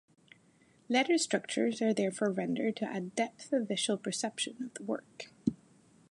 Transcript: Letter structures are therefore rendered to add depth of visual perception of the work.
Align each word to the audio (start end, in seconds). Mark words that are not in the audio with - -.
Letter 0.89 1.19
structures 1.19 1.79
are 1.79 1.93
therefore 1.93 2.31
rendered 2.31 2.75
to 2.77 2.89
add 2.89 3.13
depth 3.13 3.53
of 3.53 3.67
visual 3.67 3.97
perception 3.99 4.55
of 4.63 4.73
the 4.73 4.81
work. 4.81 5.31